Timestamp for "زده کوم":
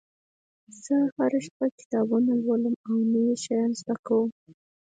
3.79-4.29